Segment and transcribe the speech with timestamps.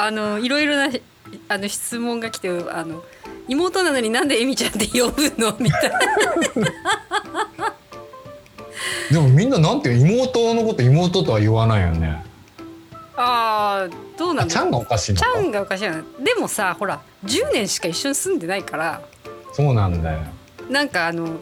[0.00, 0.88] あのいろいろな
[1.48, 3.02] あの質問が来てあの
[3.48, 5.98] 妹なのになんでエミちゃんって呼ぶのみたいな。
[9.10, 12.24] でもみんななんて妹のこと妹とは言わないよね。
[13.16, 16.00] ああどうなんだちゃんがおかしいのちかゃんがおかしいな。
[16.20, 19.02] でもさほら10年しか一緒に住んでないから。
[19.52, 20.20] そうなんだよ。
[20.70, 21.40] なんかあの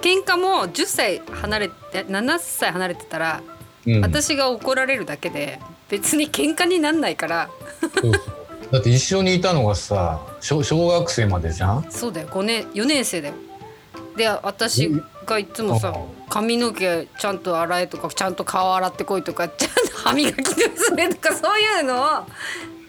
[0.00, 3.42] 喧嘩も10歳離れて7歳離れてたら、
[3.86, 4.00] うん。
[4.00, 5.60] 私が怒られるだけで
[5.90, 7.50] 別に喧嘩になんないから。
[7.80, 8.34] そうそう
[8.72, 11.86] だって一緒にいたのがさ小小学生までじゃん？
[11.90, 12.28] そうだよ。
[12.28, 13.34] 5年4年生だよ。
[14.16, 14.90] で私
[15.26, 15.92] がいつもさ
[16.28, 22.24] 髪の毛ちゃんと洗えとかちゃんと顔洗ってこいとかちゃんと 歯磨きですねとかそういうのをあ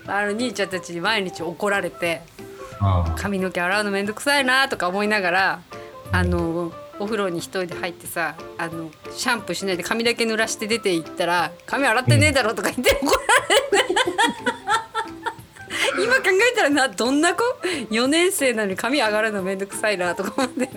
[0.07, 2.21] の兄ちゃんたちに毎日怒られて
[2.79, 5.61] あ髪の毛洗うのめんどくさいなとか思いながら
[6.11, 13.21] あのお風呂に一人で入ってさあのシャンプーしないで髪だけ濡らして出て行ったら「髪洗ってねえだろ」とか言って怒ら
[13.77, 13.93] れて、
[16.03, 16.21] 今考
[16.53, 17.43] えたらなどんな子
[17.89, 20.69] ？4年生なのに髪上がるのめんどくさいなとか思って。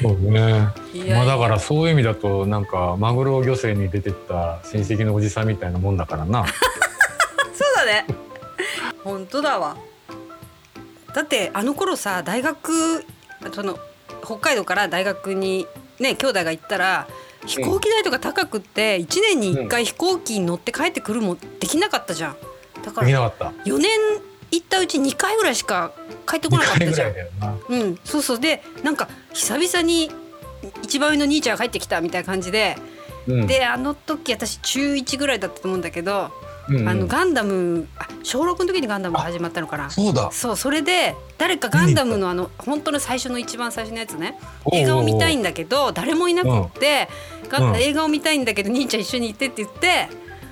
[0.00, 0.68] そうね。
[1.08, 6.46] まあだからそういう意味だとなんかマグロ漁船に出てった親戚のおじさんみたいなもんだからな。
[7.54, 8.06] そうだね。
[9.02, 9.76] 本当だわ。
[11.14, 13.04] だってあの頃さ大学
[13.52, 13.78] その
[14.24, 15.66] 北海道から大学に
[15.98, 17.08] ね兄弟が行ったら
[17.46, 22.36] 飛行機代とか高くって1年に1回飛行機に乗って帰ってくるもできなかったじゃん。
[22.84, 23.44] だからできなかった。
[23.64, 23.90] 4年
[24.50, 25.92] 行ったうち2回ぐらいしか
[26.26, 27.14] 帰ってこ2なかったじゃん。
[27.68, 27.98] うん。
[28.04, 28.40] そうそう。
[28.40, 30.10] でなんか久々に
[30.82, 32.76] 一番上の兄ちゃんが帰ってきたみたいな感じで、
[33.26, 33.46] うん。
[33.46, 36.30] であの時私中1ぐらいだったと思うんだけど、
[36.68, 36.88] うんうん。
[36.88, 39.90] あのガンダムあ小6の時にガンダムが始まったのかな。
[39.90, 40.30] そうだ。
[40.32, 44.38] そうそれで誰かガンダムのあの本当の最初の一番最初のやつね。
[44.72, 47.08] 映画を見たいんだけど誰もいなくって、
[47.48, 50.08] ガンうん映画を見たいんだけど兄ちゃん一緒に行ってって言って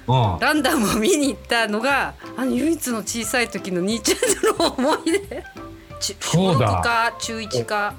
[0.06, 0.39] うん。
[0.39, 5.45] ガンダムを見に行ったのがあの唯一の小さい時の兄ちゃんとの思い出。
[6.01, 6.80] ち小そうだ。
[6.80, 7.95] 6か中1か。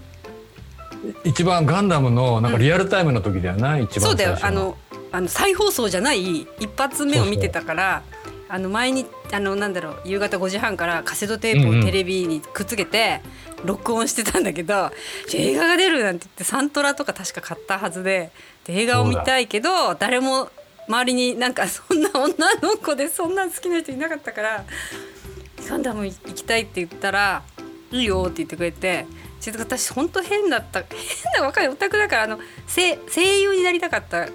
[1.23, 4.37] 一番ガンダムのなんかリアルタイムの時だよな、一番そうだよ。
[4.41, 4.77] あの
[5.11, 8.03] あの再放送じゃない一発目を見てたから
[8.49, 13.21] あの前にあのなんだろう夕方5時半からカセットテープうんうんをテレビにくっつけて
[13.65, 14.91] 録音してたんだけど、
[15.33, 18.31] 映画が出るなんて言ってサントラとか確か買ったはずで
[18.65, 20.49] で映画を見たいけど誰も
[20.87, 24.63] 周りになんかそんな女の子でそんな好きな人いなかったから
[25.67, 27.43] 「ガンダム行きたい」って言ったら
[27.91, 29.05] 「いいよ」って言ってくれて。
[29.39, 30.89] ちょっと私本当変だった変
[31.39, 34.27] な若いオタクだからあの声声優になりたかった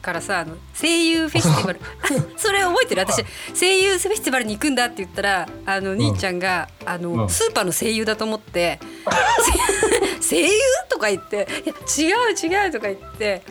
[0.00, 1.80] からさあの声優フェスティバル。
[2.36, 3.02] それ覚えてる？
[3.02, 3.24] 私
[3.58, 7.28] 声優フェスティバルに行くんだって言ったらあの兄ちゃんが、あのうん。
[7.28, 8.80] スーパーの声優だと思って
[10.20, 10.48] 「声優?」
[10.88, 11.74] とか言って「いや
[12.08, 13.42] 違う違う」とか言って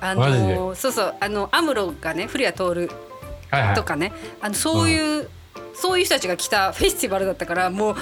[0.00, 2.94] あのそうそうあのアムロがね古谷徹
[3.50, 3.74] はいはい。
[3.74, 5.28] とかねあのそういう、
[5.74, 7.96] そういう人たちが来たフェスティバルだったからもう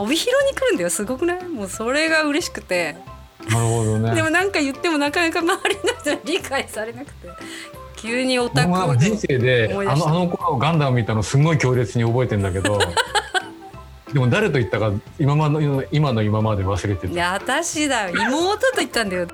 [0.00, 0.90] 帯広に来るんだよ。
[0.90, 1.44] すごくない？
[1.44, 2.96] もうそれが嬉しくて。
[3.48, 4.14] なるほどね。
[4.14, 7.28] でもなんか言ってもなかなか周りの人に理解されなくて
[7.96, 12.78] 急にオタク僕もなんか人生であのあの頃ガンダム見たのすごい強烈に覚えてんだけど
[14.12, 17.12] でも誰と言ったか今まの今の今まで忘れてた。
[17.12, 18.16] いや私だよ。
[18.16, 19.26] 妹と言ったんだよ